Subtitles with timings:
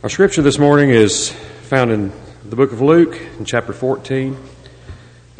[0.00, 1.30] Our scripture this morning is
[1.62, 2.12] found in
[2.48, 4.36] the book of Luke, in chapter 14,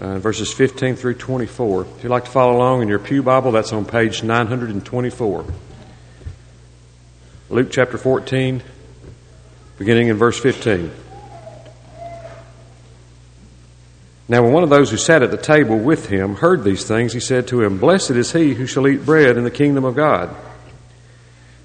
[0.01, 1.83] uh, verses 15 through 24.
[1.83, 5.45] If you'd like to follow along in your Pew Bible, that's on page 924.
[7.51, 8.61] Luke chapter 14,
[9.79, 10.91] beginning in verse 15.
[14.27, 17.13] Now, when one of those who sat at the table with him heard these things,
[17.13, 19.95] he said to him, Blessed is he who shall eat bread in the kingdom of
[19.95, 20.35] God.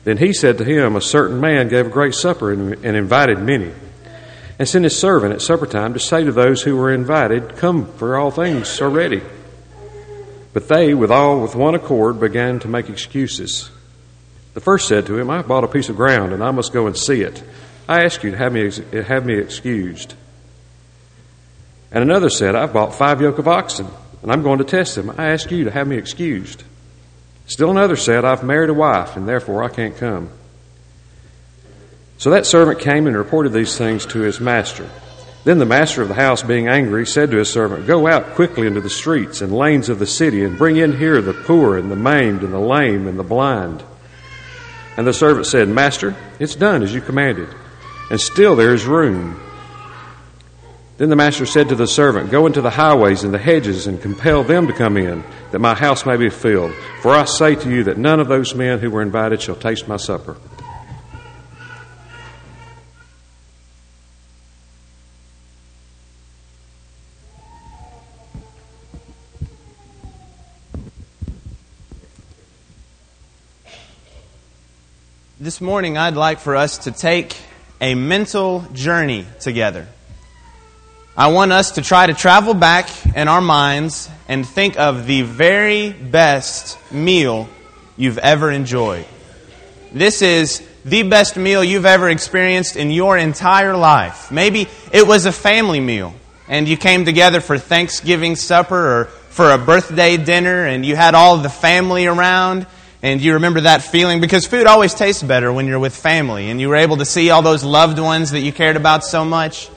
[0.03, 3.39] Then he said to him, A certain man gave a great supper and, and invited
[3.39, 3.71] many,
[4.59, 7.85] and sent his servant at supper time to say to those who were invited, Come,
[7.93, 9.21] for all things are ready.
[10.53, 13.71] But they, with all with one accord, began to make excuses.
[14.53, 16.73] The first said to him, I have bought a piece of ground, and I must
[16.73, 17.41] go and see it.
[17.87, 20.13] I ask you to have me, have me excused.
[21.91, 23.87] And another said, I've bought five yoke of oxen,
[24.21, 25.11] and I'm going to test them.
[25.17, 26.63] I ask you to have me excused.
[27.45, 30.29] Still another said, I've married a wife, and therefore I can't come.
[32.17, 34.89] So that servant came and reported these things to his master.
[35.43, 38.65] Then the master of the house, being angry, said to his servant, Go out quickly
[38.65, 41.91] into the streets and lanes of the city, and bring in here the poor, and
[41.91, 43.83] the maimed, and the lame, and the blind.
[44.95, 47.49] And the servant said, Master, it's done as you commanded,
[48.09, 49.37] and still there is room.
[51.03, 54.01] Then the master said to the servant, Go into the highways and the hedges and
[54.01, 56.73] compel them to come in, that my house may be filled.
[57.01, 59.85] For I say to you that none of those men who were invited shall taste
[59.85, 60.37] my supper.
[75.37, 77.35] This morning, I'd like for us to take
[77.81, 79.89] a mental journey together.
[81.15, 85.21] I want us to try to travel back in our minds and think of the
[85.21, 87.47] very best meal
[87.95, 89.05] you've ever enjoyed.
[89.91, 94.31] This is the best meal you've ever experienced in your entire life.
[94.31, 96.15] Maybe it was a family meal
[96.47, 101.13] and you came together for Thanksgiving supper or for a birthday dinner and you had
[101.13, 102.65] all the family around
[103.03, 106.59] and you remember that feeling because food always tastes better when you're with family and
[106.59, 109.69] you were able to see all those loved ones that you cared about so much.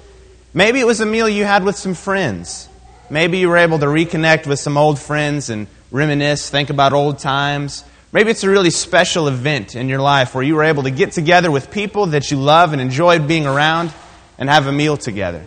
[0.56, 2.71] Maybe it was a meal you had with some friends.
[3.11, 7.19] Maybe you were able to reconnect with some old friends and reminisce, think about old
[7.19, 7.84] times.
[8.11, 11.12] Maybe it's a really special event in your life where you were able to get
[11.12, 13.93] together with people that you love and enjoyed being around
[14.39, 15.44] and have a meal together.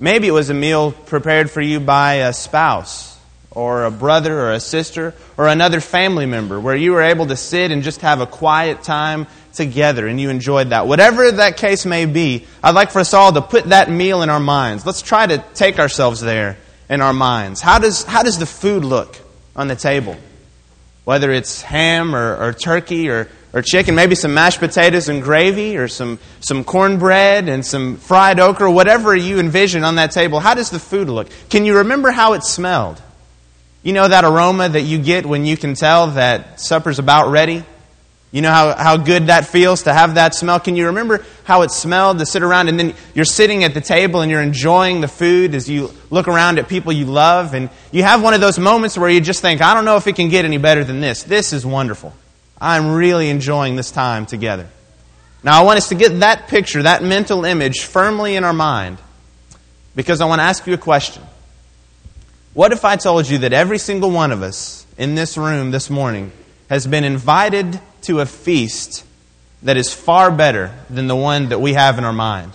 [0.00, 3.11] Maybe it was a meal prepared for you by a spouse
[3.54, 7.36] or a brother or a sister or another family member where you were able to
[7.36, 10.86] sit and just have a quiet time together and you enjoyed that.
[10.86, 14.30] Whatever that case may be, I'd like for us all to put that meal in
[14.30, 14.86] our minds.
[14.86, 16.56] Let's try to take ourselves there
[16.88, 17.60] in our minds.
[17.60, 19.18] How does, how does the food look
[19.54, 20.16] on the table?
[21.04, 25.76] Whether it's ham or, or turkey or, or chicken, maybe some mashed potatoes and gravy
[25.76, 30.54] or some, some cornbread and some fried okra, whatever you envision on that table, how
[30.54, 31.28] does the food look?
[31.50, 33.02] Can you remember how it smelled?
[33.82, 37.64] You know that aroma that you get when you can tell that supper's about ready?
[38.30, 40.58] You know how, how good that feels to have that smell?
[40.58, 43.80] Can you remember how it smelled to sit around and then you're sitting at the
[43.82, 47.68] table and you're enjoying the food as you look around at people you love and
[47.90, 50.16] you have one of those moments where you just think, I don't know if it
[50.16, 51.24] can get any better than this.
[51.24, 52.14] This is wonderful.
[52.58, 54.66] I'm really enjoying this time together.
[55.42, 58.96] Now, I want us to get that picture, that mental image firmly in our mind
[59.94, 61.22] because I want to ask you a question.
[62.54, 65.88] What if I told you that every single one of us in this room this
[65.88, 66.32] morning
[66.68, 69.04] has been invited to a feast
[69.62, 72.52] that is far better than the one that we have in our mind.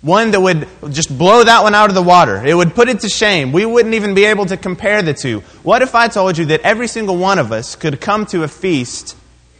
[0.00, 2.44] One that would just blow that one out of the water.
[2.44, 3.52] It would put it to shame.
[3.52, 5.40] We wouldn't even be able to compare the two.
[5.62, 8.48] What if I told you that every single one of us could come to a
[8.48, 9.16] feast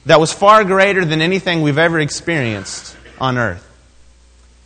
[0.06, 3.67] that was far greater than anything we've ever experienced on earth?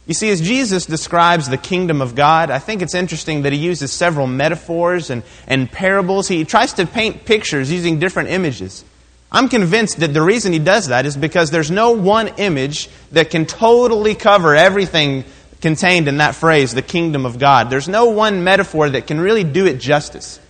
[0.07, 3.59] You see, as Jesus describes the kingdom of God, I think it's interesting that he
[3.59, 6.27] uses several metaphors and, and parables.
[6.27, 8.85] He tries to paint pictures using different images.
[9.31, 13.31] I'm convinced that the reason he does that is because there's no one image that
[13.31, 15.25] can totally cover everything
[15.61, 17.71] contained in that phrase, the kingdom of God.
[17.71, 20.41] There's no one metaphor that can really do it justice.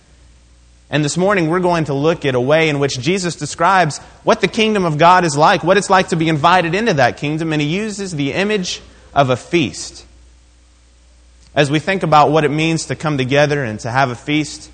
[0.89, 4.41] And this morning we're going to look at a way in which Jesus describes what
[4.41, 7.53] the kingdom of God is like, what it's like to be invited into that kingdom,
[7.53, 8.81] and he uses the image
[9.13, 10.05] of a feast.
[11.55, 14.71] As we think about what it means to come together and to have a feast,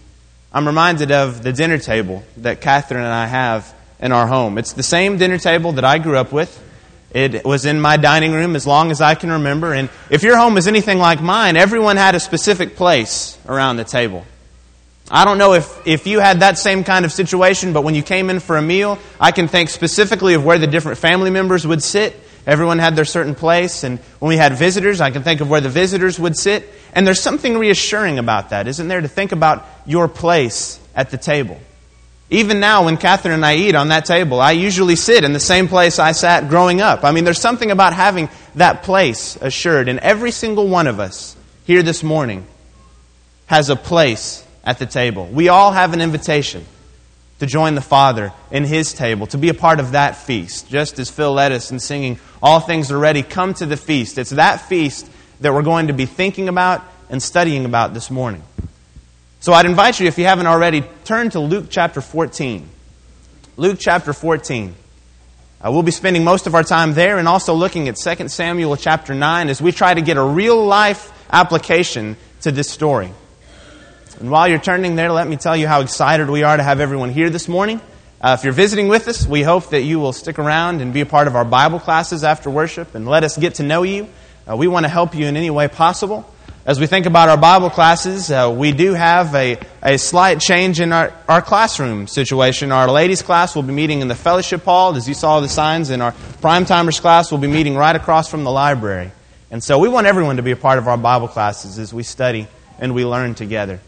[0.54, 4.58] I'm reminded of the dinner table that Catherine and I have in our home.
[4.58, 6.64] It's the same dinner table that I grew up with.
[7.12, 9.74] It was in my dining room as long as I can remember.
[9.74, 13.84] And if your home is anything like mine, everyone had a specific place around the
[13.84, 14.26] table.
[15.12, 18.04] I don't know if, if you had that same kind of situation, but when you
[18.04, 21.66] came in for a meal, I can think specifically of where the different family members
[21.66, 22.16] would sit.
[22.46, 23.84] Everyone had their certain place.
[23.84, 26.68] And when we had visitors, I can think of where the visitors would sit.
[26.94, 29.02] And there's something reassuring about that, isn't there?
[29.02, 31.60] To think about your place at the table.
[32.32, 35.40] Even now, when Catherine and I eat on that table, I usually sit in the
[35.40, 37.04] same place I sat growing up.
[37.04, 39.88] I mean, there's something about having that place assured.
[39.88, 42.46] And every single one of us here this morning
[43.48, 45.26] has a place at the table.
[45.26, 46.66] We all have an invitation
[47.40, 50.70] to join the Father in His table, to be a part of that feast.
[50.70, 54.18] Just as Phil led us in singing, All things are ready, come to the feast.
[54.18, 55.10] It's that feast
[55.42, 58.44] that we're going to be thinking about and studying about this morning.
[59.42, 62.68] So I'd invite you, if you haven't already, turn to Luke chapter 14.
[63.58, 64.76] Luke chapter 14.
[65.62, 68.78] Uh, we'll be spending most of our time there and also looking at 2 Samuel
[68.78, 73.12] chapter 9 as we try to get a real life application to this story.
[74.20, 76.82] And while you're turning there, let me tell you how excited we are to have
[76.82, 77.80] everyone here this morning.
[78.20, 81.00] Uh, if you're visiting with us, we hope that you will stick around and be
[81.00, 84.10] a part of our Bible classes after worship and let us get to know you.
[84.46, 86.30] Uh, we want to help you in any way possible.
[86.66, 90.82] As we think about our Bible classes, uh, we do have a, a slight change
[90.82, 92.74] in our, our classroom situation.
[92.74, 94.98] Our ladies' class will be meeting in the fellowship hall.
[94.98, 96.12] As you saw the signs, in our
[96.42, 99.14] prime timers class will be meeting right across from the library.
[99.50, 102.04] And so we want everyone to be a part of our Bible classes as we
[102.04, 102.50] study
[102.80, 103.80] and we learn together.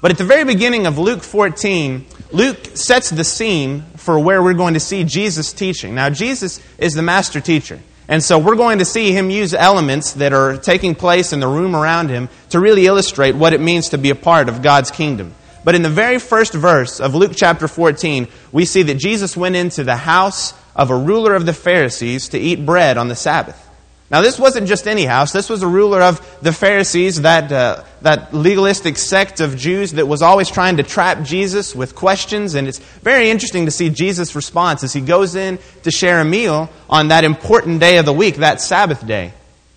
[0.00, 4.54] But at the very beginning of Luke 14, Luke sets the scene for where we're
[4.54, 5.94] going to see Jesus teaching.
[5.94, 7.78] Now, Jesus is the master teacher.
[8.08, 11.46] And so we're going to see him use elements that are taking place in the
[11.46, 14.90] room around him to really illustrate what it means to be a part of God's
[14.90, 15.34] kingdom.
[15.64, 19.54] But in the very first verse of Luke chapter 14, we see that Jesus went
[19.54, 23.69] into the house of a ruler of the Pharisees to eat bread on the Sabbath.
[24.10, 25.30] Now, this wasn't just any house.
[25.30, 30.06] This was a ruler of the Pharisees, that, uh, that legalistic sect of Jews that
[30.06, 32.56] was always trying to trap Jesus with questions.
[32.56, 36.24] And it's very interesting to see Jesus' response as he goes in to share a
[36.24, 39.32] meal on that important day of the week, that Sabbath day.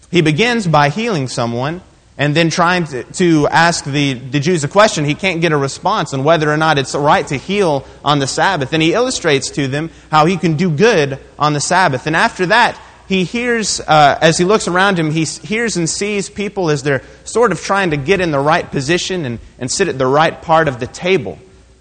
[0.10, 1.82] He begins by healing someone
[2.18, 5.06] and then trying to, to ask the, the Jews a question.
[5.06, 8.28] He can't get a response on whether or not it's right to heal on the
[8.28, 8.74] Sabbath.
[8.74, 12.08] And he illustrates to them how he can do good on the Sabbath.
[12.08, 12.80] And after that,
[13.14, 17.04] he hears, uh, as he looks around him, he hears and sees people as they're
[17.26, 20.42] sort of trying to get in the right position and, and sit at the right
[20.42, 21.38] part of the table.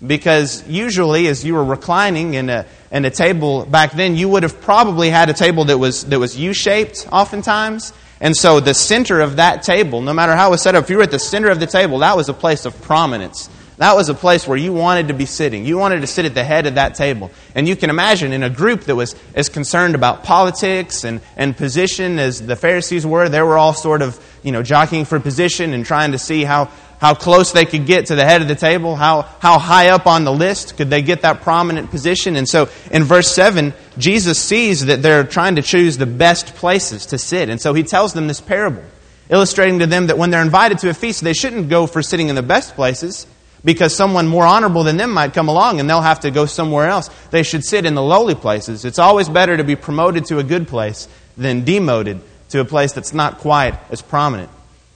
[0.07, 4.43] Because usually, as you were reclining in a, in a table back then, you would
[4.43, 7.95] have probably had a table that was, that was U shaped oftentimes.
[8.21, 10.91] And so the center of that table, no matter how it was set up, if
[10.91, 13.49] you were at the center of the table, that was a place of prominence.
[13.83, 15.67] That was a place where you wanted to be sitting.
[15.67, 17.33] You wanted to sit at the head of that table.
[17.53, 21.57] And you can imagine in a group that was as concerned about politics and, and
[21.57, 25.73] position as the Pharisees were, they were all sort of, you know, jockeying for position
[25.73, 26.71] and trying to see how,
[27.01, 30.07] how close they could get to the head of the table, how, how high up
[30.07, 32.37] on the list could they get that prominent position.
[32.37, 37.07] And so in verse 7, Jesus sees that they're trying to choose the best places
[37.07, 37.49] to sit.
[37.49, 38.85] And so he tells them this parable,
[39.29, 42.29] illustrating to them that when they're invited to a feast, they shouldn't go for sitting
[42.29, 43.27] in the best places
[43.65, 46.89] because someone more honorable than them might come along and they'll have to go somewhere
[46.89, 47.09] else.
[47.31, 48.85] They should sit in the lowly places.
[48.85, 52.21] It's always better to be promoted to a good place than demoted
[52.51, 54.51] to a place that's not quite as prominent.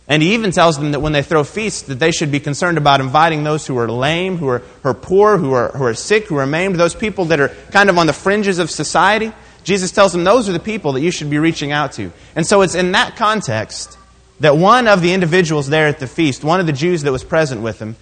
[0.09, 2.79] And he even tells them that when they throw feasts, that they should be concerned
[2.79, 5.95] about inviting those who are lame, who are, who are poor, who are, who are
[5.95, 9.33] sick, who are maimed, those people that are kind of on the fringes of society.
[9.65, 12.13] Jesus tells them those are the people that you should be reaching out to.
[12.37, 13.99] And so it's in that context
[14.39, 17.25] that one of the individuals there at the feast, one of the Jews that was
[17.25, 17.97] present with him,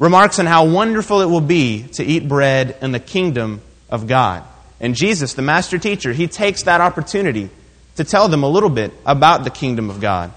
[0.00, 4.42] remarks on how wonderful it will be to eat bread in the kingdom of God.
[4.80, 7.50] And Jesus, the master teacher, he takes that opportunity
[7.96, 10.32] to tell them a little bit about the kingdom of God.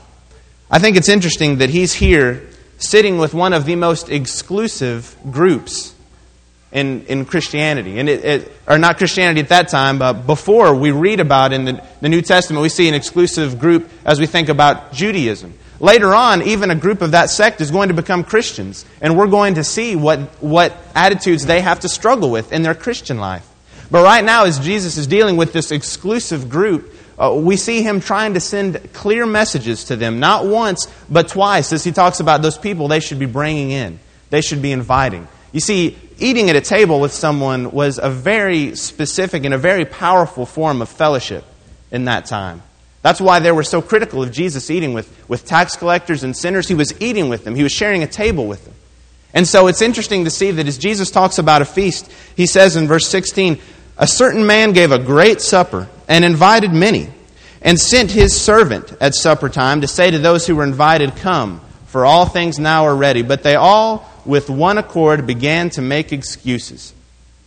[0.69, 5.95] I think it's interesting that he's here sitting with one of the most exclusive groups
[6.73, 7.99] in, in Christianity.
[7.99, 11.63] And it, it, or not Christianity at that time, but before we read about in
[11.63, 15.53] the, the New Testament, we see an exclusive group as we think about Judaism.
[15.79, 19.27] Later on, even a group of that sect is going to become Christians, and we're
[19.27, 23.49] going to see what, what attitudes they have to struggle with in their Christian life.
[23.91, 27.99] But right now, as Jesus is dealing with this exclusive group, uh, we see him
[27.99, 32.41] trying to send clear messages to them, not once, but twice, as he talks about
[32.41, 33.99] those people they should be bringing in,
[34.29, 35.27] they should be inviting.
[35.51, 39.85] You see, eating at a table with someone was a very specific and a very
[39.85, 41.45] powerful form of fellowship
[41.91, 42.63] in that time.
[43.03, 46.69] That's why they were so critical of Jesus eating with, with tax collectors and sinners.
[46.69, 48.73] He was eating with them, he was sharing a table with them.
[49.35, 52.75] And so it's interesting to see that as Jesus talks about a feast, he says
[52.75, 53.59] in verse 16,
[53.97, 57.09] A certain man gave a great supper and invited many,
[57.61, 61.61] and sent his servant at supper time to say to those who were invited, Come,
[61.87, 63.23] for all things now are ready.
[63.23, 66.93] But they all, with one accord, began to make excuses.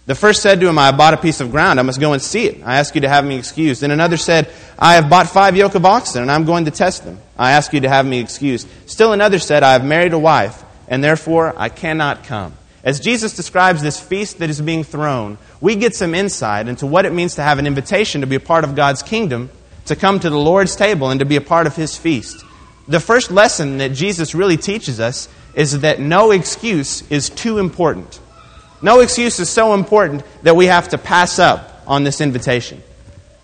[0.07, 1.81] The first said to him, I have bought a piece of ground.
[1.81, 2.63] I must go and see it.
[2.65, 3.83] I ask you to have me excused.
[3.83, 4.49] And another said,
[4.79, 7.19] I have bought five yoke of oxen, and I'm going to test them.
[7.37, 8.69] I ask you to have me excused.
[8.87, 12.55] Still another said, I have married a wife, and therefore I cannot come.
[12.85, 17.05] As Jesus describes this feast that is being thrown, we get some insight into what
[17.05, 19.51] it means to have an invitation to be a part of God's kingdom,
[19.87, 22.45] to come to the Lord's table, and to be a part of His feast.
[22.87, 28.21] The first lesson that Jesus really teaches us is that no excuse is too important.
[28.87, 32.81] No excuse is so important that we have to pass up on this invitation.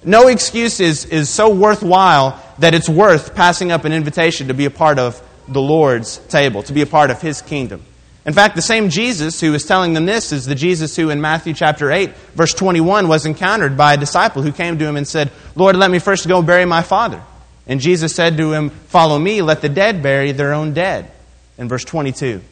[0.04, 4.66] No excuse is, is so worthwhile that it's worth passing up an invitation to be
[4.66, 7.82] a part of the Lord's table, to be a part of His kingdom.
[8.24, 11.20] In fact, the same Jesus who is telling them this is the Jesus who in
[11.20, 15.08] Matthew chapter 8, verse 21, was encountered by a disciple who came to him and
[15.08, 17.20] said, Lord, let me first go bury my father.
[17.66, 21.10] And Jesus said to him, Follow me, let the dead bury their own dead.
[21.58, 22.42] In verse 22.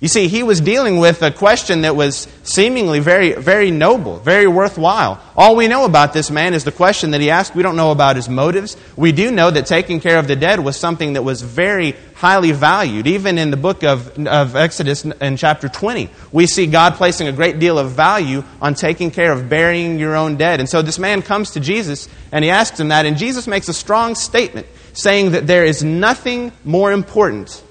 [0.00, 4.46] You see, he was dealing with a question that was seemingly very, very noble, very
[4.46, 5.20] worthwhile.
[5.36, 7.54] All we know about this man is the question that he asked.
[7.54, 8.78] We don't know about his motives.
[8.96, 12.52] We do know that taking care of the dead was something that was very highly
[12.52, 13.08] valued.
[13.08, 17.32] Even in the book of, of Exodus in chapter 20, we see God placing a
[17.32, 20.60] great deal of value on taking care of burying your own dead.
[20.60, 23.68] And so this man comes to Jesus and he asks him that, and Jesus makes
[23.68, 27.62] a strong statement saying that there is nothing more important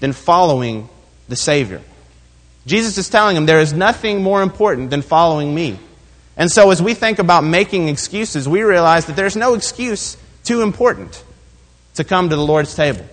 [0.00, 0.90] than following
[1.28, 1.80] the Savior.
[2.66, 5.78] Jesus is telling him there is nothing more important than following me.
[6.36, 10.62] And so, as we think about making excuses, we realize that there's no excuse too
[10.62, 11.24] important
[11.94, 13.04] to come to the Lord's table.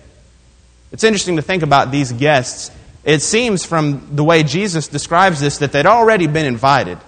[0.92, 2.70] It's interesting to think about these guests.
[3.04, 6.98] It seems from the way Jesus describes this that they'd already been invited.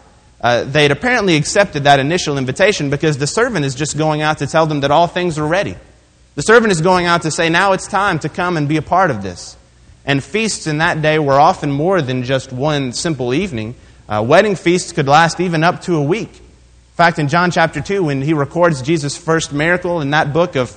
[0.40, 4.46] Uh, they'd apparently accepted that initial invitation because the servant is just going out to
[4.46, 5.76] tell them that all things are ready.
[6.36, 8.82] The servant is going out to say, now it's time to come and be a
[8.82, 9.56] part of this.
[10.08, 13.74] And feasts in that day were often more than just one simple evening.
[14.08, 16.30] Uh, wedding feasts could last even up to a week.
[16.30, 20.56] In fact, in John chapter 2, when he records Jesus' first miracle in that book
[20.56, 20.74] of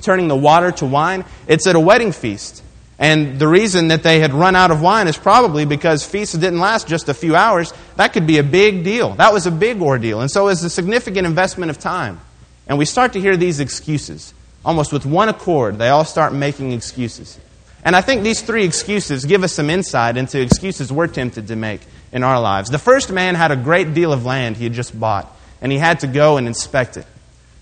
[0.00, 2.62] turning the water to wine, it's at a wedding feast.
[2.98, 6.58] And the reason that they had run out of wine is probably because feasts didn't
[6.58, 7.74] last just a few hours.
[7.96, 9.10] That could be a big deal.
[9.16, 10.22] That was a big ordeal.
[10.22, 12.18] And so it's a significant investment of time.
[12.66, 14.32] And we start to hear these excuses.
[14.64, 17.38] Almost with one accord, they all start making excuses.
[17.84, 21.56] And I think these three excuses give us some insight into excuses we're tempted to
[21.56, 21.80] make
[22.12, 22.70] in our lives.
[22.70, 25.78] The first man had a great deal of land he had just bought, and he
[25.78, 27.06] had to go and inspect it.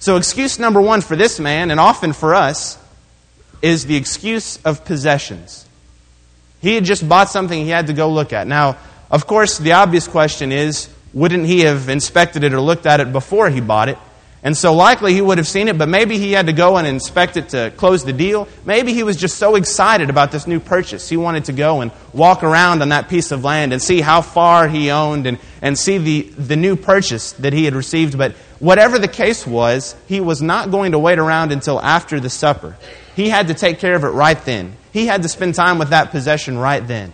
[0.00, 2.78] So, excuse number one for this man, and often for us,
[3.62, 5.66] is the excuse of possessions.
[6.60, 8.46] He had just bought something he had to go look at.
[8.46, 8.76] Now,
[9.10, 13.12] of course, the obvious question is wouldn't he have inspected it or looked at it
[13.12, 13.98] before he bought it?
[14.42, 16.86] And so likely he would have seen it, but maybe he had to go and
[16.86, 18.46] inspect it to close the deal.
[18.64, 21.08] Maybe he was just so excited about this new purchase.
[21.08, 24.22] He wanted to go and walk around on that piece of land and see how
[24.22, 28.16] far he owned and, and see the, the new purchase that he had received.
[28.16, 32.30] But whatever the case was, he was not going to wait around until after the
[32.30, 32.76] supper.
[33.16, 34.76] He had to take care of it right then.
[34.92, 37.12] He had to spend time with that possession right then.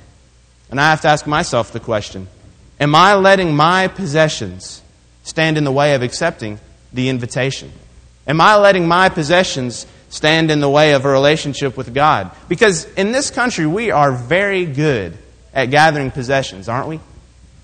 [0.70, 2.28] And I have to ask myself the question
[2.78, 4.82] Am I letting my possessions
[5.22, 6.60] stand in the way of accepting
[6.94, 7.72] the invitation?
[8.26, 12.30] Am I letting my possessions stand in the way of a relationship with God?
[12.48, 15.18] Because in this country, we are very good
[15.52, 17.00] at gathering possessions, aren't we?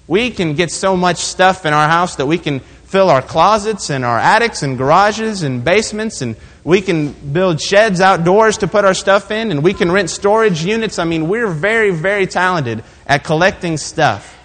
[0.07, 2.61] We can get so much stuff in our house that we can
[2.91, 6.35] fill our closets and our attics and garages and basements and
[6.65, 10.65] we can build sheds outdoors to put our stuff in and we can rent storage
[10.65, 10.99] units.
[10.99, 14.37] I mean, we're very, very talented at collecting stuff.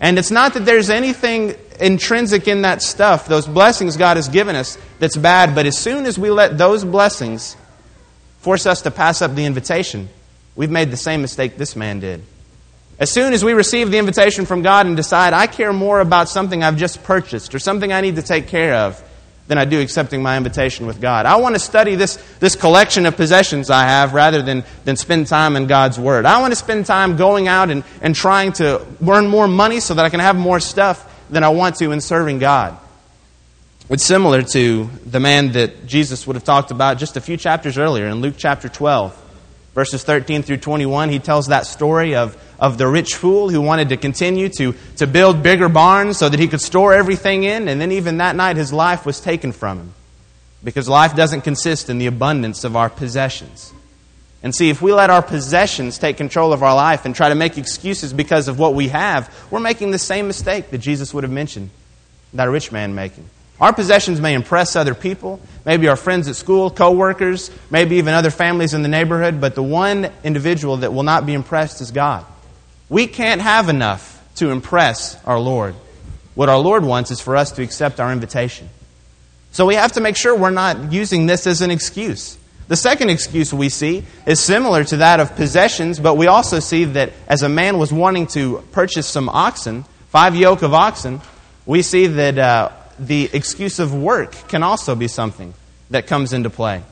[0.00, 4.56] And it's not that there's anything intrinsic in that stuff, those blessings God has given
[4.56, 5.54] us, that's bad.
[5.54, 7.56] But as soon as we let those blessings
[8.40, 10.08] force us to pass up the invitation,
[10.56, 12.22] we've made the same mistake this man did.
[12.98, 16.28] As soon as we receive the invitation from God and decide, I care more about
[16.28, 19.02] something I've just purchased or something I need to take care of
[19.48, 21.26] than I do accepting my invitation with God.
[21.26, 25.26] I want to study this, this collection of possessions I have rather than, than spend
[25.26, 26.26] time in God's Word.
[26.26, 29.94] I want to spend time going out and, and trying to earn more money so
[29.94, 32.78] that I can have more stuff than I want to in serving God.
[33.90, 37.78] It's similar to the man that Jesus would have talked about just a few chapters
[37.78, 39.16] earlier in Luke chapter 12,
[39.78, 41.08] verses 13 through 21.
[41.08, 45.06] He tells that story of, of the rich fool who wanted to continue to, to
[45.06, 48.56] build bigger barns so that he could store everything in, and then even that night
[48.56, 49.94] his life was taken from him.
[50.64, 53.72] Because life doesn't consist in the abundance of our possessions.
[54.42, 57.36] And see, if we let our possessions take control of our life and try to
[57.36, 61.22] make excuses because of what we have, we're making the same mistake that Jesus would
[61.22, 61.70] have mentioned
[62.34, 63.30] that rich man making.
[63.60, 68.30] Our possessions may impress other people, maybe our friends at school, coworkers, maybe even other
[68.30, 72.24] families in the neighborhood, but the one individual that will not be impressed is God.
[72.88, 75.74] We can't have enough to impress our Lord.
[76.36, 78.68] What our Lord wants is for us to accept our invitation.
[79.50, 82.38] So we have to make sure we're not using this as an excuse.
[82.68, 86.84] The second excuse we see is similar to that of possessions, but we also see
[86.84, 91.20] that as a man was wanting to purchase some oxen, five yoke of oxen,
[91.66, 95.54] we see that uh, the excuse of work can also be something
[95.90, 96.82] that comes into play.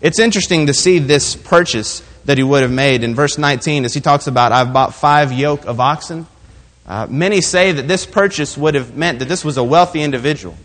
[0.00, 3.94] It's interesting to see this purchase that he would have made in verse 19 as
[3.94, 6.26] he talks about, I've bought five yoke of oxen.
[6.86, 10.56] Uh, many say that this purchase would have meant that this was a wealthy individual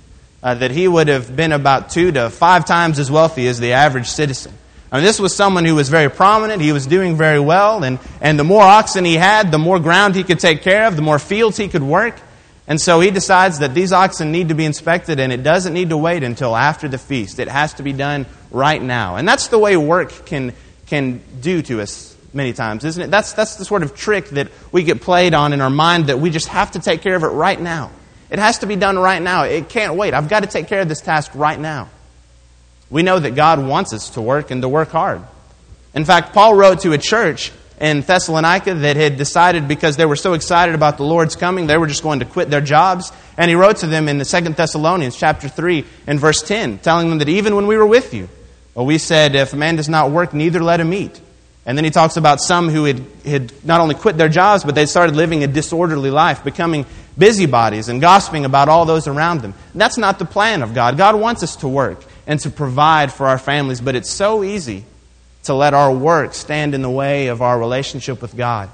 [0.43, 3.73] uh, that he would have been about two to five times as wealthy as the
[3.73, 4.53] average citizen.
[4.91, 6.61] I mean, this was someone who was very prominent.
[6.61, 7.83] He was doing very well.
[7.83, 10.95] And, and the more oxen he had, the more ground he could take care of,
[10.95, 12.15] the more fields he could work.
[12.67, 15.89] And so he decides that these oxen need to be inspected and it doesn't need
[15.89, 17.39] to wait until after the feast.
[17.39, 19.17] It has to be done right now.
[19.17, 20.53] And that's the way work can,
[20.85, 23.11] can do to us many times, isn't it?
[23.11, 26.19] That's, that's the sort of trick that we get played on in our mind that
[26.19, 27.91] we just have to take care of it right now.
[28.29, 29.43] It has to be done right now.
[29.43, 30.13] It can't wait.
[30.13, 31.89] I've got to take care of this task right now.
[32.89, 35.21] We know that God wants us to work and to work hard.
[35.93, 40.15] In fact, Paul wrote to a church in Thessalonica that had decided because they were
[40.15, 43.11] so excited about the Lord's coming, they were just going to quit their jobs.
[43.37, 47.09] And he wrote to them in the Second Thessalonians chapter 3 and verse 10, telling
[47.09, 48.29] them that even when we were with you,
[48.75, 51.19] well, we said, if a man does not work, neither let him eat.
[51.65, 54.75] And then he talks about some who had, had not only quit their jobs, but
[54.75, 56.85] they started living a disorderly life, becoming
[57.17, 59.53] busybodies and gossiping about all those around them.
[59.73, 60.97] That's not the plan of God.
[60.97, 64.83] God wants us to work and to provide for our families, but it's so easy
[65.43, 68.69] to let our work stand in the way of our relationship with God.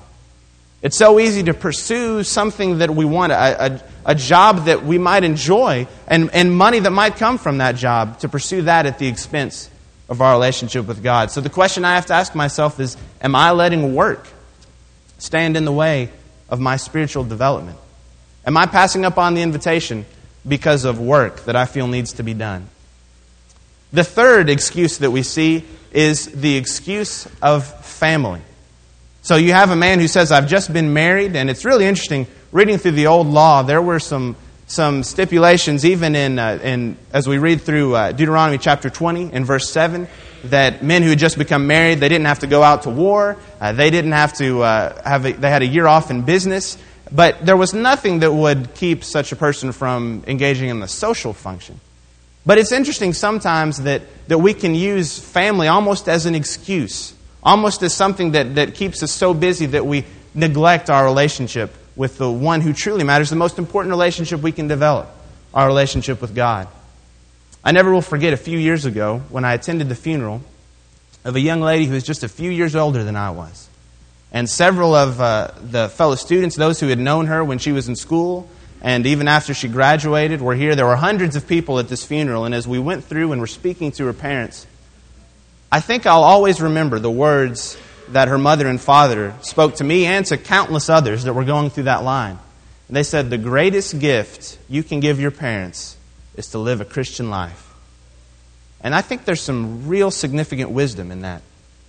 [0.82, 4.98] It's so easy to pursue something that we want, a, a, a, job that we
[4.98, 8.98] might enjoy, and, and money that might come from that job, to pursue that at
[8.98, 9.70] the expense
[10.08, 11.32] of our relationship with God.
[11.32, 14.26] So the question I have to ask myself is Am I letting work
[15.18, 16.10] stand in the way
[16.48, 17.78] of my spiritual development?
[18.46, 20.06] Am I passing up on the invitation
[20.48, 22.70] because of work that I feel needs to be done?
[23.92, 28.42] The third excuse that we see is the excuse of family.
[29.22, 32.28] So you have a man who says, I've just been married, and it's really interesting.
[32.52, 34.36] Reading through the old law, there were some,
[34.68, 39.46] some stipulations, even in, uh, in, as we read through uh, Deuteronomy chapter 20 and
[39.46, 40.08] verse 7,
[40.46, 43.38] that men who had just become married, they didn't have to go out to war,
[43.60, 46.78] uh, they didn't have to uh, have a, they had a year off in business.
[47.12, 51.34] But there was nothing that would keep such a person from engaging in the social
[51.34, 51.80] function.
[52.46, 57.84] But it's interesting sometimes that, that we can use family almost as an excuse, almost
[57.84, 62.32] as something that, that keeps us so busy that we neglect our relationship with the
[62.32, 65.10] one who truly matters, the most important relationship we can develop,
[65.54, 66.68] our relationship with God.
[67.64, 70.42] I never will forget a few years ago when I attended the funeral
[71.26, 73.68] of a young lady who was just a few years older than I was.
[74.32, 77.90] And several of uh, the fellow students, those who had known her when she was
[77.90, 78.48] in school,
[78.82, 80.76] and even after she graduated, we're here.
[80.76, 82.46] There were hundreds of people at this funeral.
[82.46, 84.66] And as we went through and were speaking to her parents,
[85.72, 87.78] I think I'll always remember the words
[88.10, 91.70] that her mother and father spoke to me and to countless others that were going
[91.70, 92.40] through that line.
[92.88, 95.98] And they said, The greatest gift you can give your parents
[96.36, 97.66] is to live a Christian life.
[98.82, 101.42] And I think there's some real significant wisdom in that.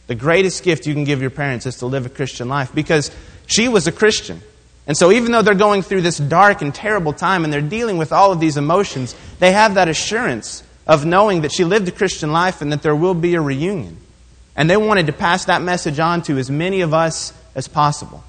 [0.08, 3.12] The greatest gift you can give your parents is to live a Christian life because
[3.46, 4.42] she was a Christian.
[4.86, 7.98] And so, even though they're going through this dark and terrible time and they're dealing
[7.98, 11.92] with all of these emotions, they have that assurance of knowing that she lived a
[11.92, 13.98] Christian life and that there will be a reunion.
[14.56, 18.24] And they wanted to pass that message on to as many of us as possible.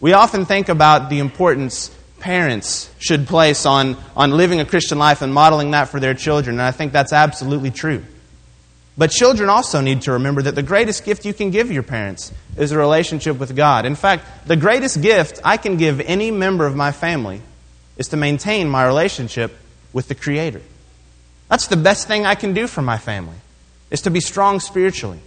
[0.00, 5.22] We often think about the importance parents should place on, on living a Christian life
[5.22, 8.04] and modeling that for their children, and I think that's absolutely true.
[8.98, 12.32] But children also need to remember that the greatest gift you can give your parents
[12.56, 13.86] is a relationship with God.
[13.86, 17.40] In fact, the greatest gift I can give any member of my family
[17.96, 19.56] is to maintain my relationship
[19.92, 20.62] with the Creator.
[21.48, 23.36] That's the best thing I can do for my family,
[23.90, 25.20] is to be strong spiritually.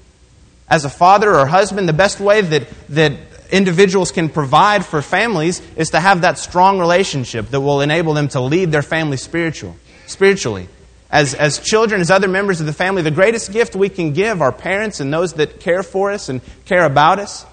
[0.69, 3.13] As a father or husband, the best way that, that
[3.51, 8.27] individuals can provide for families is to have that strong relationship that will enable them
[8.29, 9.75] to lead their family spiritual,
[10.07, 10.67] spiritually
[11.13, 14.41] as, as children, as other members of the family, the greatest gift we can give
[14.41, 17.45] our parents and those that care for us and care about us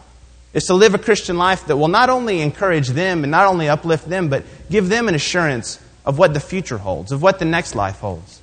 [0.55, 3.69] is to live a Christian life that will not only encourage them and not only
[3.69, 7.45] uplift them, but give them an assurance of what the future holds, of what the
[7.45, 8.41] next life holds.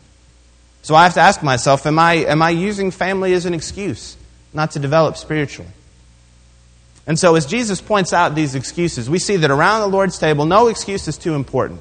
[0.84, 4.16] So I have to ask myself am I, am I using family as an excuse
[4.54, 5.72] not to develop spiritually?
[7.08, 10.46] And so, as Jesus points out these excuses, we see that around the Lord's table,
[10.46, 11.80] no excuse is too important,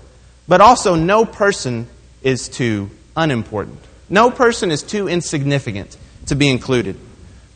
[0.49, 1.89] but also no person
[2.23, 3.79] is too unimportant.
[4.09, 6.97] No person is too insignificant to be included.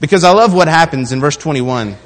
[0.01, 1.96] Because I love what happens in verse 21.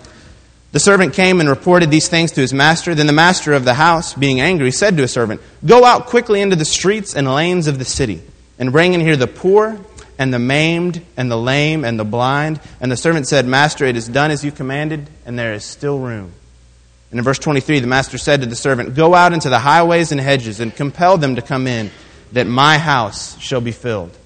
[0.73, 2.95] The servant came and reported these things to his master.
[2.95, 6.41] Then the master of the house, being angry, said to his servant, Go out quickly
[6.41, 8.21] into the streets and lanes of the city,
[8.59, 9.79] and bring in here the poor,
[10.19, 12.61] and the maimed, and the lame, and the blind.
[12.81, 16.01] And the servant said, Master, it is done as you commanded, and there is still
[16.01, 16.33] room.
[17.13, 20.11] And in verse 23, the master said to the servant, Go out into the highways
[20.11, 21.93] and hedges, and compel them to come in,
[22.35, 24.17] that my house shall be filled.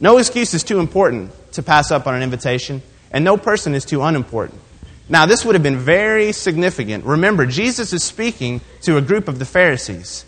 [0.00, 3.84] No excuse is too important to pass up on an invitation, and no person is
[3.84, 4.60] too unimportant.
[5.08, 7.04] Now, this would have been very significant.
[7.04, 10.24] Remember, Jesus is speaking to a group of the Pharisees.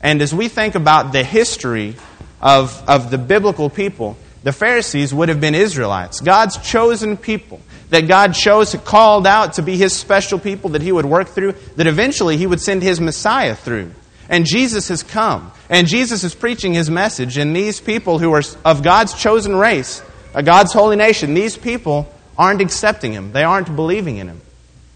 [0.00, 1.96] And as we think about the history
[2.40, 8.08] of, of the biblical people, the Pharisees would have been Israelites, God's chosen people, that
[8.08, 11.86] God chose, called out to be His special people that He would work through, that
[11.86, 13.92] eventually He would send His Messiah through.
[14.28, 18.42] And Jesus has come, and Jesus is preaching His message, and these people who are
[18.64, 20.02] of God's chosen race,
[20.34, 24.40] a God's holy nation, these people aren't accepting him, they aren't believing in him.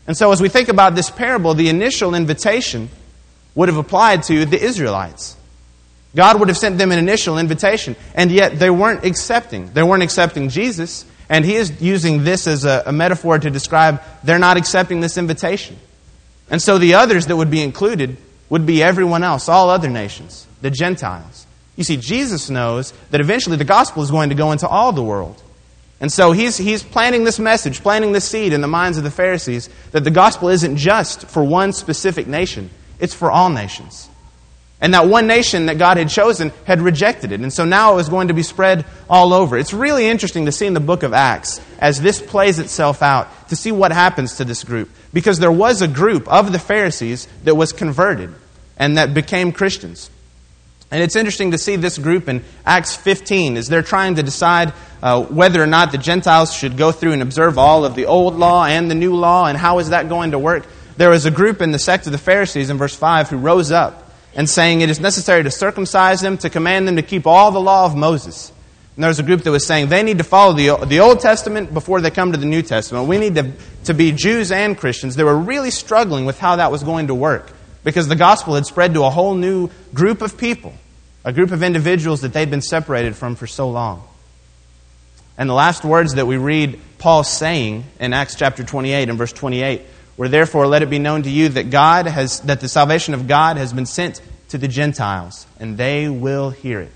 [0.06, 2.88] And so, as we think about this parable, the initial invitation
[3.54, 5.36] would have applied to the Israelites.
[6.14, 9.72] God would have sent them an initial invitation, and yet they weren't accepting.
[9.72, 14.02] They weren't accepting Jesus, and he is using this as a, a metaphor to describe
[14.22, 15.78] they're not accepting this invitation.
[16.50, 18.16] And so the others that would be included
[18.52, 21.46] would be everyone else, all other nations, the Gentiles.
[21.74, 25.02] You see, Jesus knows that eventually the gospel is going to go into all the
[25.02, 25.42] world.
[26.02, 29.10] And so he's, he's planting this message, planting this seed in the minds of the
[29.10, 32.68] Pharisees that the gospel isn't just for one specific nation,
[33.00, 34.10] it's for all nations.
[34.82, 37.40] And that one nation that God had chosen had rejected it.
[37.40, 39.56] And so now it was going to be spread all over.
[39.56, 43.48] It's really interesting to see in the book of Acts, as this plays itself out,
[43.48, 44.90] to see what happens to this group.
[45.10, 48.34] Because there was a group of the Pharisees that was converted
[48.76, 50.10] and that became Christians.
[50.92, 54.74] And it's interesting to see this group in Acts 15 as they're trying to decide
[55.02, 58.36] uh, whether or not the Gentiles should go through and observe all of the old
[58.36, 60.66] law and the new law, and how is that going to work.
[60.98, 63.72] There was a group in the sect of the Pharisees in verse 5 who rose
[63.72, 67.50] up and saying it is necessary to circumcise them, to command them to keep all
[67.50, 68.52] the law of Moses.
[68.94, 71.20] And there was a group that was saying they need to follow the, the Old
[71.20, 73.08] Testament before they come to the New Testament.
[73.08, 73.52] We need to,
[73.84, 75.16] to be Jews and Christians.
[75.16, 77.50] They were really struggling with how that was going to work
[77.84, 80.74] because the gospel had spread to a whole new group of people
[81.24, 84.02] a group of individuals that they'd been separated from for so long.
[85.38, 89.32] And the last words that we read Paul saying in Acts chapter 28 and verse
[89.32, 89.82] 28
[90.16, 93.28] were therefore let it be known to you that God has that the salvation of
[93.28, 96.92] God has been sent to the Gentiles and they will hear it.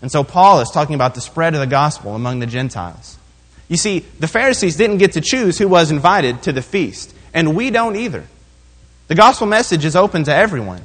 [0.00, 3.18] And so Paul is talking about the spread of the gospel among the Gentiles.
[3.68, 7.56] You see, the Pharisees didn't get to choose who was invited to the feast, and
[7.56, 8.24] we don't either.
[9.08, 10.82] The gospel message is open to everyone.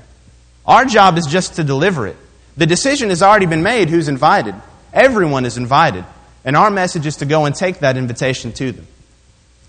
[0.65, 2.17] Our job is just to deliver it.
[2.57, 4.55] The decision has already been made who's invited.
[4.93, 6.03] Everyone is invited.
[6.43, 8.87] And our message is to go and take that invitation to them.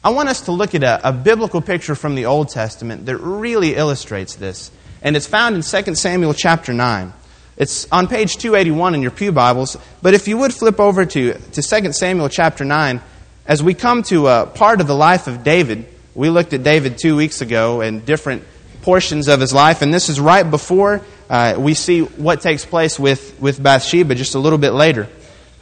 [0.02, 3.16] I want us to look at a, a, biblical picture from the Old Testament that
[3.18, 4.70] really illustrates this.
[5.02, 7.12] And it's found in 2 Samuel chapter 9.
[7.56, 9.76] It's on page 281 in your Pew Bibles.
[10.00, 13.00] But if you would flip over to, to 2 Samuel chapter 9,
[13.44, 15.86] as we come to a part of the life of David,
[16.18, 18.42] we looked at David two weeks ago and different
[18.82, 21.00] portions of his life, and this is right before
[21.30, 25.06] uh, we see what takes place with, with Bathsheba just a little bit later.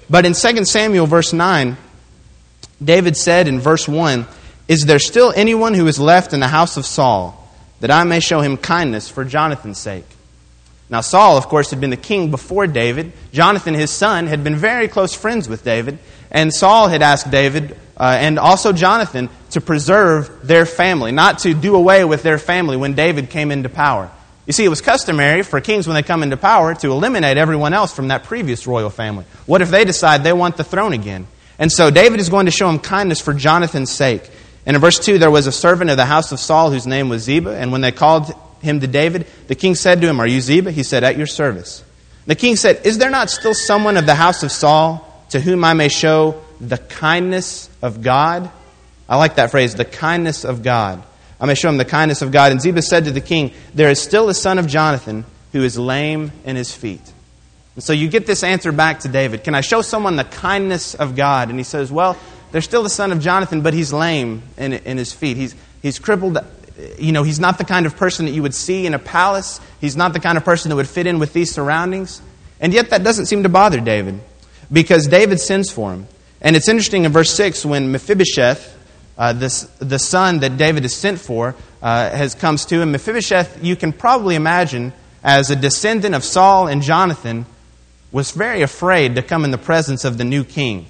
[0.09, 1.77] But in 2 Samuel, verse 9,
[2.83, 4.27] David said in verse 1
[4.67, 8.21] Is there still anyone who is left in the house of Saul, that I may
[8.21, 10.07] show him kindness for Jonathan's sake?
[10.89, 13.13] Now, Saul, of course, had been the king before David.
[13.31, 15.99] Jonathan, his son, had been very close friends with David.
[16.31, 21.55] And Saul had asked David, uh, and also Jonathan, to preserve their family, not to
[21.55, 24.11] do away with their family when David came into power.
[24.47, 27.73] You see, it was customary for kings when they come into power to eliminate everyone
[27.73, 29.25] else from that previous royal family.
[29.47, 31.27] What if they decide they want the throne again?
[31.59, 34.31] And so David is going to show him kindness for Jonathan's sake.
[34.65, 37.09] And in verse 2, there was a servant of the house of Saul whose name
[37.09, 37.57] was Ziba.
[37.57, 40.71] And when they called him to David, the king said to him, Are you Ziba?
[40.71, 41.83] He said, At your service.
[42.27, 45.65] The king said, Is there not still someone of the house of Saul to whom
[45.65, 48.51] I may show the kindness of God?
[49.09, 51.03] I like that phrase, the kindness of God.
[51.39, 52.53] I may show him the kindness of God.
[52.53, 55.79] And Ziba said to the king, There is still a son of Jonathan who is
[55.79, 57.13] lame in his feet.
[57.75, 60.95] And so you get this answer back to David Can I show someone the kindness
[60.95, 61.51] of God?
[61.51, 62.17] And he says, Well,
[62.53, 65.37] there's still the son of Jonathan, but he's lame in, in his feet.
[65.37, 66.39] He's, he's crippled.
[66.99, 69.61] You know, he's not the kind of person that you would see in a palace.
[69.81, 72.23] He's not the kind of person that would fit in with these surroundings.
[72.61, 74.21] And yet that doesn't seem to bother David
[74.73, 76.07] because David sends for him.
[76.41, 78.77] And it's interesting in verse 6 when Mephibosheth,
[79.17, 82.93] uh, this, the son that David is sent for, uh, has comes to him.
[82.93, 84.93] Mephibosheth, you can probably imagine,
[85.25, 87.47] as a descendant of Saul and Jonathan,
[88.13, 90.87] was very afraid to come in the presence of the new king.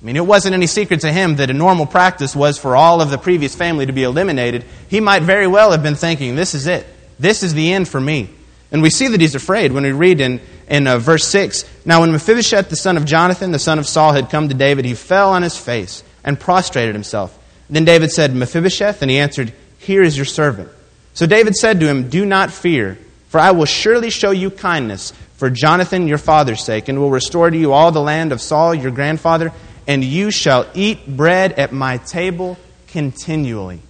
[0.00, 3.00] I mean, it wasn't any secret to him that a normal practice was for all
[3.00, 4.64] of the previous family to be eliminated.
[4.88, 6.86] He might very well have been thinking, this is it.
[7.18, 8.28] This is the end for me.
[8.72, 12.00] And we see that he's afraid when we read in, in uh, verse 6 Now,
[12.00, 14.94] when Mephibosheth, the son of Jonathan, the son of Saul, had come to David, he
[14.94, 17.38] fell on his face and prostrated himself.
[17.70, 20.68] Then David said, Mephibosheth, and he answered, Here is your servant.
[21.14, 22.98] So David said to him, Do not fear,
[23.28, 27.50] for I will surely show you kindness for Jonathan your father's sake, and will restore
[27.50, 29.52] to you all the land of Saul your grandfather,
[29.86, 33.80] and you shall eat bread at my table continually.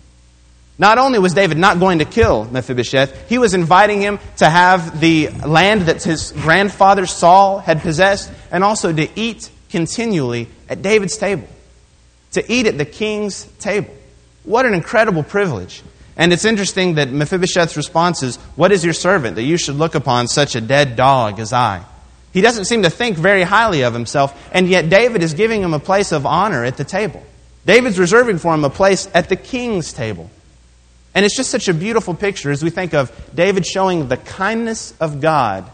[0.79, 5.01] Not only was David not going to kill Mephibosheth, he was inviting him to have
[5.01, 11.17] the land that his grandfather Saul had possessed, and also to eat continually at David's
[11.17, 11.49] table,
[12.33, 13.95] to eat at the king's table.
[14.45, 15.83] What an incredible privilege.
[16.17, 19.95] And it's interesting that Mephibosheth's response is, What is your servant that you should look
[19.95, 21.85] upon such a dead dog as I?
[22.33, 25.73] He doesn't seem to think very highly of himself, and yet David is giving him
[25.73, 27.23] a place of honor at the table.
[27.65, 30.31] David's reserving for him a place at the king's table.
[31.17, 34.95] And it's just such a beautiful picture as we think of David showing the kindness
[35.01, 35.69] of God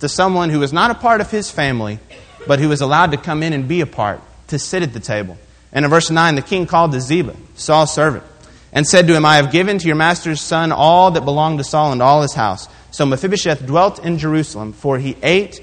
[0.00, 1.98] to someone who is not a part of his family,
[2.46, 5.00] but who is allowed to come in and be a part, to sit at the
[5.00, 5.36] table.
[5.72, 8.24] And in verse 9, the king called to Ziba, Saul's servant
[8.72, 11.64] and said to him, I have given to your master's son all that belonged to
[11.64, 12.68] Saul and all his house.
[12.90, 15.60] So Mephibosheth dwelt in Jerusalem, for he ate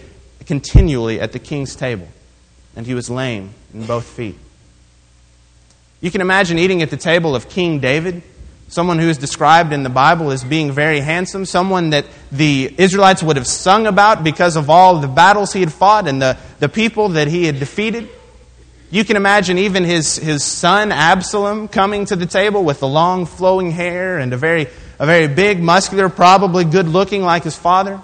[0.47, 2.07] continually at the king's table,
[2.75, 4.35] and he was lame in both feet.
[6.01, 8.23] You can imagine eating at the table of King David,
[8.67, 13.21] someone who is described in the Bible as being very handsome, someone that the Israelites
[13.21, 16.69] would have sung about because of all the battles he had fought and the, the
[16.69, 18.09] people that he had defeated.
[18.89, 23.25] You can imagine even his, his son Absalom coming to the table with the long
[23.25, 24.67] flowing hair and a very,
[24.99, 27.99] a very big, muscular, probably good looking like his father.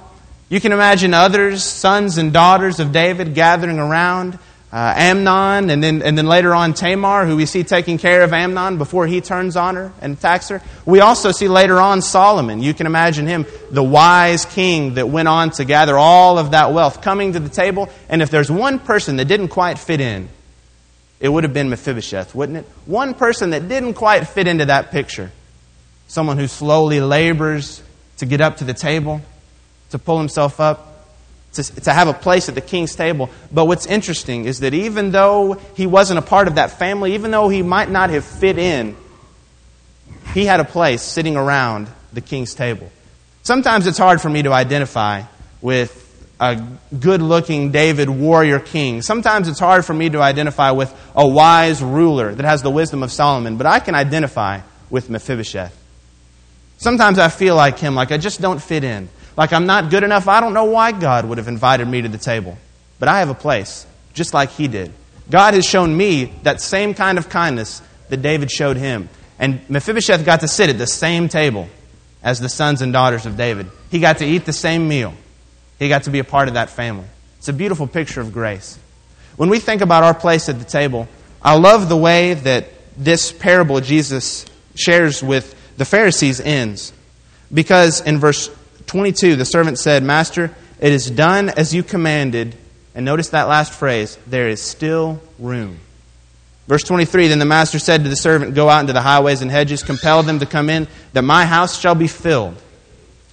[0.50, 4.40] You can imagine others, sons and daughters of David, gathering around.
[4.72, 8.34] Uh, Amnon, and then, and then later on Tamar, who we see taking care of
[8.34, 10.62] Amnon before he turns on her and attacks her.
[10.86, 12.62] We also see later on Solomon.
[12.62, 16.72] You can imagine him, the wise king that went on to gather all of that
[16.72, 17.90] wealth, coming to the table.
[18.10, 20.30] And if there's one person that didn't quite fit in,
[21.20, 22.66] it would have been Mephibosheth, wouldn't it?
[22.86, 25.32] One person that didn't quite fit into that picture.
[26.08, 27.82] Someone who slowly labors
[28.18, 29.22] to get up to the table,
[29.90, 30.89] to pull himself up,
[31.64, 33.30] to, to have a place at the king's table.
[33.52, 37.32] But what's interesting is that even though he wasn't a part of that family, even
[37.32, 38.96] though he might not have fit in,
[40.34, 42.92] he had a place sitting around the king's table.
[43.44, 45.24] Sometimes it's hard for me to identify
[45.62, 46.06] with
[46.40, 46.64] a
[46.98, 49.02] good looking David warrior king.
[49.02, 53.04] Sometimes it's hard for me to identify with a wise ruler that has the wisdom
[53.04, 55.76] of Solomon, but I can identify with Mephibosheth.
[56.78, 59.10] Sometimes I feel like him, like I just don't fit in.
[59.40, 60.28] Like I'm not good enough.
[60.28, 62.58] I don't know why God would have invited me to the table.
[63.00, 64.92] But I have a place, just like he did.
[65.32, 69.08] God has shown me that same kind of kindness that David showed him.
[69.40, 71.70] And Mephibosheth got to sit at the same table
[72.22, 73.68] as the sons and daughters of David.
[73.90, 75.14] He got to eat the same meal.
[75.78, 77.08] He got to be a part of that family.
[77.38, 78.78] It's a beautiful picture of grace.
[79.38, 81.08] When we think about our place at the table,
[81.42, 86.92] I love the way that this parable Jesus shares with the Pharisees ends.
[87.54, 88.50] Because in verse
[88.90, 92.56] 22, the servant said, Master, it is done as you commanded.
[92.96, 95.80] And notice that last phrase, there is still room.
[96.68, 99.52] Verse 23 Then the master said to the servant, Go out into the highways and
[99.52, 102.62] hedges, compel them to come in, that my house shall be filled.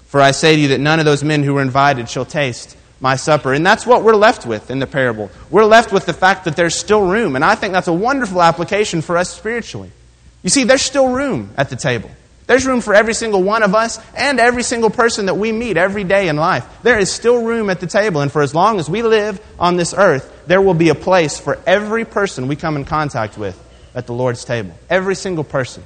[0.07, 2.77] For I say to you that none of those men who were invited shall taste
[3.01, 3.53] my supper.
[3.53, 5.31] And that's what we're left with in the parable.
[5.51, 7.35] We're left with the fact that there's still room.
[7.35, 9.90] And I think that's a wonderful application for us spiritually.
[10.42, 12.11] You see, there's still room at the table.
[12.47, 15.77] There's room for every single one of us and every single person that we meet
[15.77, 16.65] every day in life.
[16.83, 18.21] There is still room at the table.
[18.21, 21.41] And for as long as we live on this earth, there will be a place
[21.41, 23.61] for every person we come in contact with
[23.95, 24.73] at the Lord's table.
[24.89, 25.83] Every single person.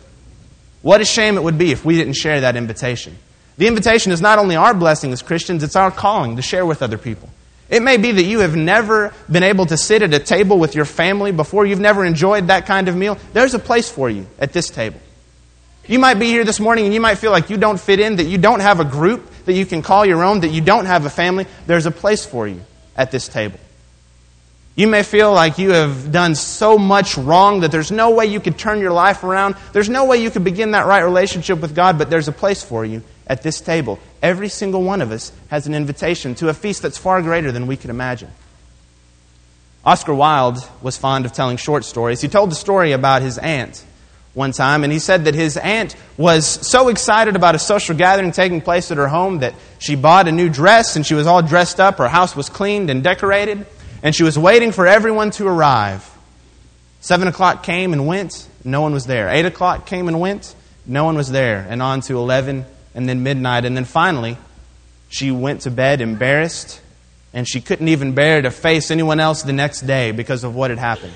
[0.83, 3.16] What a shame it would be if we didn't share that invitation.
[3.57, 6.83] The invitation is not only our blessing as Christians, it's our calling to share with
[6.83, 7.29] other people.
[7.68, 10.75] It may be that you have never been able to sit at a table with
[10.75, 13.16] your family before, you've never enjoyed that kind of meal.
[13.33, 15.01] There's a place for you at this table.
[15.90, 18.14] You might be here this morning and you might feel like you don't fit in,
[18.16, 20.87] that you don't have a group that you can call your own, that you don't
[20.87, 21.48] have a family.
[21.66, 22.61] There's a place for you
[22.96, 23.59] at this table.
[24.76, 28.38] You may feel like you have done so much wrong that there's no way you
[28.38, 29.57] could turn your life around.
[29.72, 32.62] There's no way you could begin that right relationship with God, but there's a place
[32.62, 33.98] for you at this table.
[34.22, 37.66] Every single one of us has an invitation to a feast that's far greater than
[37.66, 38.31] we could imagine.
[39.85, 42.20] Oscar Wilde was fond of telling short stories.
[42.20, 43.85] He told the story about his aunt
[44.34, 48.30] one time, and he said that his aunt was so excited about a social gathering
[48.32, 51.42] taking place at her home that she bought a new dress and she was all
[51.42, 51.98] dressed up.
[51.98, 53.66] Her house was cleaned and decorated,
[54.02, 56.08] and she was waiting for everyone to arrive.
[57.00, 59.28] Seven o'clock came and went, no one was there.
[59.30, 60.54] Eight o'clock came and went,
[60.86, 61.66] no one was there.
[61.68, 63.64] And on to 11 and then midnight.
[63.64, 64.36] And then finally,
[65.08, 66.80] she went to bed embarrassed,
[67.32, 70.70] and she couldn't even bear to face anyone else the next day because of what
[70.70, 71.14] had happened.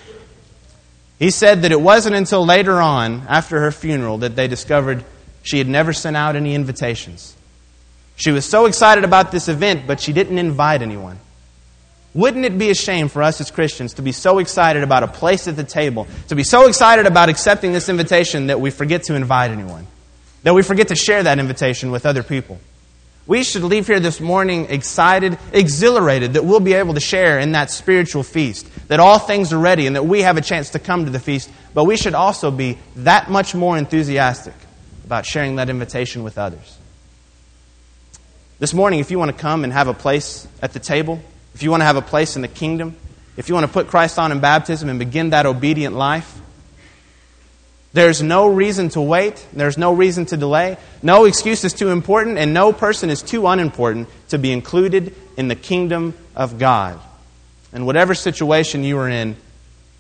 [1.18, 5.05] He said that it wasn't until later on, after her funeral, that they discovered
[5.42, 7.37] she had never sent out any invitations.
[8.16, 11.18] She was so excited about this event, but she didn't invite anyone.
[12.14, 15.09] Wouldn't it be a shame for us as Christians to be so excited about a
[15.09, 19.03] place at the table, to be so excited about accepting this invitation that we forget
[19.05, 19.87] to invite anyone,
[20.44, 22.61] that we forget to share that invitation with other people?
[23.27, 27.53] We should leave here this morning excited, exhilarated that we'll be able to share in
[27.53, 30.79] that spiritual feast, that all things are ready and that we have a chance to
[30.79, 34.55] come to the feast, but we should also be that much more enthusiastic
[35.07, 36.79] about sharing that invitation with others.
[38.59, 41.21] This morning, if you want to come and have a place at the table,
[41.55, 42.95] if you want to have a place in the kingdom,
[43.39, 46.41] if you want to put Christ on in baptism and begin that obedient life,
[47.95, 49.47] there's no reason to wait.
[49.53, 50.77] There's no reason to delay.
[51.01, 55.47] No excuse is too important, and no person is too unimportant to be included in
[55.47, 57.01] the kingdom of God.
[57.73, 59.37] And whatever situation you are in,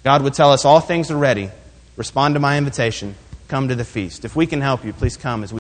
[0.02, 1.50] God would tell us all things are ready.
[1.96, 3.14] Respond to my invitation.
[3.46, 4.24] Come to the feast.
[4.24, 5.52] If we can help you, please come as we